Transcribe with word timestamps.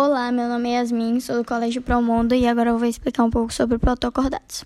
Olá, 0.00 0.30
meu 0.30 0.48
nome 0.48 0.68
é 0.68 0.74
Yasmin, 0.74 1.18
sou 1.18 1.38
do 1.38 1.44
Colégio 1.44 1.82
Promundo 1.82 2.32
e 2.32 2.46
agora 2.46 2.70
eu 2.70 2.78
vou 2.78 2.86
explicar 2.86 3.24
um 3.24 3.30
pouco 3.30 3.52
sobre 3.52 3.78
protocordados. 3.78 4.64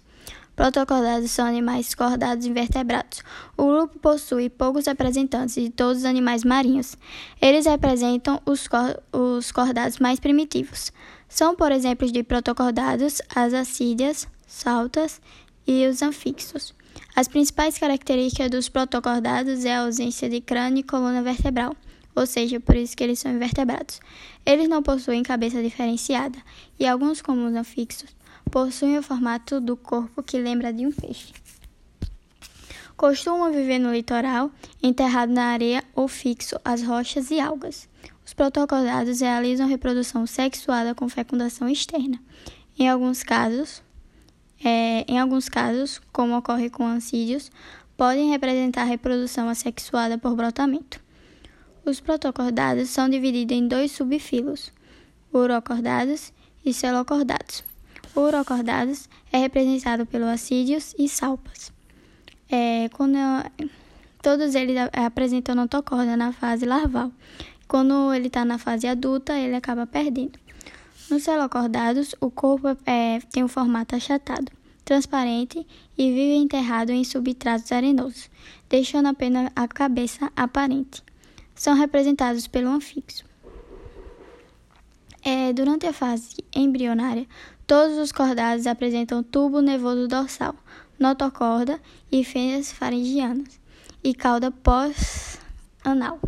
Protocordados 0.54 1.30
são 1.30 1.46
animais 1.46 1.94
cordados 1.94 2.44
invertebrados. 2.44 3.22
O 3.56 3.66
grupo 3.66 3.98
possui 3.98 4.50
poucos 4.50 4.84
representantes 4.84 5.54
de 5.54 5.70
todos 5.70 6.00
os 6.00 6.04
animais 6.04 6.44
marinhos. 6.44 6.98
Eles 7.40 7.64
representam 7.64 8.42
os, 8.44 8.68
cor 8.68 9.02
os 9.10 9.50
cordados 9.50 9.98
mais 9.98 10.20
primitivos. 10.20 10.92
São, 11.30 11.56
por 11.56 11.72
exemplo, 11.72 12.12
de 12.12 12.22
protocordados 12.22 13.22
as 13.34 13.54
acídeas, 13.54 14.28
saltas 14.46 15.18
e 15.66 15.86
os 15.86 16.02
anfixos. 16.02 16.74
As 17.16 17.26
principais 17.26 17.78
características 17.78 18.50
dos 18.50 18.68
protocordados 18.68 19.64
é 19.64 19.74
a 19.74 19.80
ausência 19.80 20.28
de 20.28 20.42
crânio 20.42 20.80
e 20.80 20.82
coluna 20.82 21.22
vertebral 21.22 21.74
ou 22.14 22.26
seja, 22.26 22.60
por 22.60 22.76
isso 22.76 22.96
que 22.96 23.02
eles 23.02 23.18
são 23.18 23.32
invertebrados. 23.32 24.00
Eles 24.44 24.68
não 24.68 24.82
possuem 24.82 25.22
cabeça 25.22 25.62
diferenciada 25.62 26.38
e 26.78 26.86
alguns 26.86 27.22
comuns 27.22 27.54
anfixos 27.54 28.14
possuem 28.50 28.98
o 28.98 29.02
formato 29.02 29.60
do 29.60 29.76
corpo 29.76 30.22
que 30.22 30.38
lembra 30.38 30.72
de 30.72 30.86
um 30.86 30.92
peixe. 30.92 31.32
Costumam 32.96 33.50
viver 33.50 33.78
no 33.78 33.92
litoral, 33.92 34.50
enterrado 34.82 35.32
na 35.32 35.46
areia 35.46 35.82
ou 35.94 36.06
fixo 36.06 36.56
às 36.64 36.82
rochas 36.82 37.30
e 37.30 37.40
algas. 37.40 37.88
Os 38.24 38.34
protocordados 38.34 39.20
realizam 39.20 39.66
reprodução 39.66 40.26
sexuada 40.26 40.94
com 40.94 41.08
fecundação 41.08 41.68
externa. 41.68 42.20
Em 42.78 42.88
alguns 42.88 43.22
casos, 43.22 43.82
é, 44.64 45.04
em 45.08 45.18
alguns 45.18 45.48
casos, 45.48 46.00
como 46.12 46.36
ocorre 46.36 46.70
com 46.70 46.86
ansídeos, 46.86 47.50
podem 47.96 48.30
representar 48.30 48.84
reprodução 48.84 49.48
assexuada 49.48 50.18
por 50.18 50.36
brotamento. 50.36 51.00
Os 51.84 51.98
protocordados 51.98 52.90
são 52.90 53.08
divididos 53.08 53.56
em 53.56 53.66
dois 53.66 53.90
subfilos, 53.90 54.70
urocordados 55.34 56.32
e 56.64 56.72
celocordados. 56.72 57.64
Urocordados 58.14 59.08
é 59.32 59.38
representado 59.38 60.06
pelos 60.06 60.28
acídeos 60.28 60.94
e 60.96 61.08
salpas. 61.08 61.72
É, 62.48 62.88
quando, 62.90 63.16
todos 64.22 64.54
eles 64.54 64.76
apresentam 64.92 65.56
notocorda 65.56 66.16
na 66.16 66.32
fase 66.32 66.64
larval. 66.64 67.10
Quando 67.66 68.14
ele 68.14 68.28
está 68.28 68.44
na 68.44 68.58
fase 68.58 68.86
adulta, 68.86 69.36
ele 69.36 69.56
acaba 69.56 69.84
perdendo. 69.84 70.38
Nos 71.10 71.24
celocordados, 71.24 72.14
o 72.20 72.30
corpo 72.30 72.76
é, 72.86 73.18
tem 73.32 73.42
um 73.42 73.48
formato 73.48 73.96
achatado, 73.96 74.52
transparente 74.84 75.66
e 75.98 76.10
vive 76.10 76.36
enterrado 76.36 76.92
em 76.92 77.02
substratos 77.02 77.72
arenosos, 77.72 78.30
deixando 78.68 79.08
apenas 79.08 79.50
a 79.56 79.66
cabeça 79.66 80.30
aparente 80.36 81.02
são 81.62 81.74
representados 81.74 82.48
pelo 82.48 82.70
anfixo. 82.70 83.24
É, 85.24 85.52
durante 85.52 85.86
a 85.86 85.92
fase 85.92 86.34
embrionária, 86.52 87.24
todos 87.68 87.98
os 87.98 88.10
cordados 88.10 88.66
apresentam 88.66 89.22
tubo 89.22 89.60
nervoso 89.60 90.08
dorsal, 90.08 90.56
notocorda 90.98 91.80
e 92.10 92.24
fêmeas 92.24 92.72
faringianas 92.72 93.60
e 94.02 94.12
cauda 94.12 94.50
pós-anal. 94.50 96.18